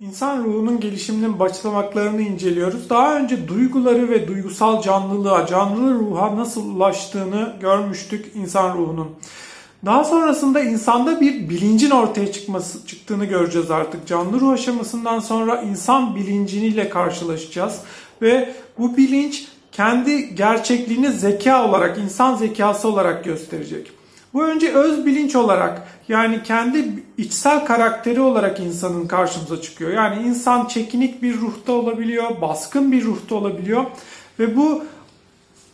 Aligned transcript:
İnsan 0.00 0.44
ruhunun 0.44 0.80
gelişiminin 0.80 1.38
başlamaklarını 1.38 2.22
inceliyoruz. 2.22 2.90
Daha 2.90 3.16
önce 3.16 3.48
duyguları 3.48 4.10
ve 4.10 4.28
duygusal 4.28 4.82
canlılığa, 4.82 5.46
canlı 5.46 5.94
ruha 5.94 6.36
nasıl 6.36 6.74
ulaştığını 6.74 7.56
görmüştük 7.60 8.32
insan 8.34 8.78
ruhunun. 8.78 9.08
Daha 9.84 10.04
sonrasında 10.04 10.60
insanda 10.60 11.20
bir 11.20 11.48
bilincin 11.48 11.90
ortaya 11.90 12.32
çıkması 12.32 12.86
çıktığını 12.86 13.24
göreceğiz 13.24 13.70
artık. 13.70 14.06
Canlı 14.06 14.40
ruh 14.40 14.52
aşamasından 14.52 15.20
sonra 15.20 15.62
insan 15.62 16.16
bilinciniyle 16.16 16.88
karşılaşacağız 16.88 17.80
ve 18.22 18.54
bu 18.78 18.96
bilinç 18.96 19.48
kendi 19.72 20.34
gerçekliğini 20.34 21.12
zeka 21.12 21.68
olarak, 21.68 21.98
insan 21.98 22.36
zekası 22.36 22.88
olarak 22.88 23.24
gösterecek. 23.24 23.92
Bu 24.34 24.44
önce 24.44 24.72
öz 24.72 25.06
bilinç 25.06 25.36
olarak 25.36 25.88
yani 26.08 26.42
kendi 26.42 27.04
içsel 27.18 27.66
karakteri 27.66 28.20
olarak 28.20 28.60
insanın 28.60 29.06
karşımıza 29.06 29.62
çıkıyor. 29.62 29.92
Yani 29.92 30.28
insan 30.28 30.66
çekinik 30.66 31.22
bir 31.22 31.40
ruhta 31.40 31.72
olabiliyor, 31.72 32.40
baskın 32.40 32.92
bir 32.92 33.04
ruhta 33.04 33.34
olabiliyor 33.34 33.84
ve 34.38 34.56
bu 34.56 34.84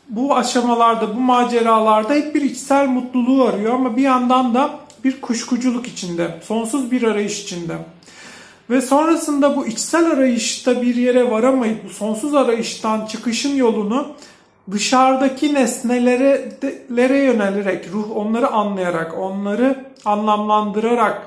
bu 0.08 0.36
aşamalarda, 0.36 1.16
bu 1.16 1.20
maceralarda 1.20 2.14
hep 2.14 2.34
bir 2.34 2.42
içsel 2.42 2.88
mutluluğu 2.88 3.44
arıyor 3.44 3.74
ama 3.74 3.96
bir 3.96 4.02
yandan 4.02 4.54
da 4.54 4.70
bir 5.04 5.20
kuşkuculuk 5.20 5.86
içinde, 5.88 6.40
sonsuz 6.42 6.90
bir 6.90 7.02
arayış 7.02 7.42
içinde. 7.42 7.76
Ve 8.70 8.80
sonrasında 8.80 9.56
bu 9.56 9.66
içsel 9.66 10.06
arayışta 10.06 10.82
bir 10.82 10.94
yere 10.94 11.30
varamayıp 11.30 11.84
bu 11.84 11.88
sonsuz 11.88 12.34
arayıştan 12.34 13.06
çıkışın 13.06 13.54
yolunu 13.54 14.08
dışarıdaki 14.70 15.54
nesnelere 15.54 17.24
yönelerek, 17.24 17.88
ruh 17.92 18.16
onları 18.16 18.48
anlayarak, 18.48 19.18
onları 19.18 19.84
anlamlandırarak 20.04 21.22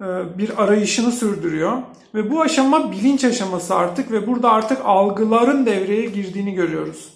e, 0.00 0.04
bir 0.38 0.62
arayışını 0.62 1.12
sürdürüyor. 1.12 1.78
Ve 2.14 2.30
bu 2.30 2.40
aşama 2.40 2.92
bilinç 2.92 3.24
aşaması 3.24 3.74
artık 3.74 4.12
ve 4.12 4.26
burada 4.26 4.50
artık 4.50 4.78
algıların 4.84 5.66
devreye 5.66 6.06
girdiğini 6.06 6.54
görüyoruz. 6.54 7.08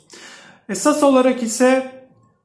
Esas 0.68 1.02
olarak 1.02 1.42
ise 1.42 1.92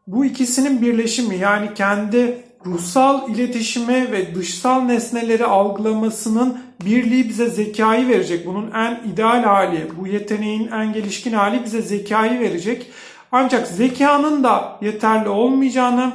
bu 0.08 0.26
ikisinin 0.26 0.82
birleşimi 0.82 1.38
yani 1.38 1.74
kendi 1.74 2.44
ruhsal 2.66 3.30
iletişime 3.30 4.12
ve 4.12 4.36
dışsal 4.36 4.82
nesneleri 4.82 5.46
algılamasının 5.46 6.60
birliği 6.86 7.30
bize 7.30 7.50
zekayı 7.50 8.08
verecek. 8.08 8.46
Bunun 8.46 8.72
en 8.72 9.02
ideal 9.14 9.44
hali, 9.44 9.88
bu 10.00 10.08
yeteneğin 10.08 10.68
en 10.68 10.94
gelişkin 10.94 11.34
hali 11.34 11.64
bize 11.64 11.82
zekayı 11.82 12.40
verecek. 12.40 12.92
Ancak 13.32 13.68
zekanın 13.68 14.44
da 14.44 14.78
yeterli 14.82 15.30
olmayacağını, 15.30 16.14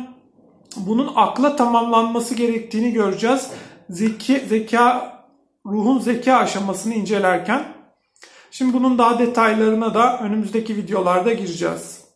bunun 0.77 1.13
akla 1.17 1.57
tamamlanması 1.57 2.35
gerektiğini 2.35 2.93
göreceğiz. 2.93 3.51
Zeki, 3.91 4.41
zeka, 4.49 5.15
ruhun 5.67 5.99
zeka 5.99 6.35
aşamasını 6.37 6.95
incelerken. 6.95 7.65
Şimdi 8.51 8.73
bunun 8.73 8.99
daha 8.99 9.19
detaylarına 9.19 9.95
da 9.95 10.19
önümüzdeki 10.19 10.77
videolarda 10.77 11.33
gireceğiz. 11.33 12.04